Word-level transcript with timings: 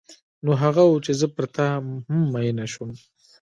نو 0.45 0.51
هغه 0.63 0.83
و 0.85 1.03
چې 1.05 1.11
زه 1.19 1.27
پر 1.35 1.45
تا 1.55 1.67
مینه 2.31 2.63
هم 2.65 2.71
شوم. 2.73 2.91